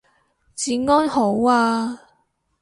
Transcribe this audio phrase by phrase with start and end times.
[0.55, 2.01] 治安好啊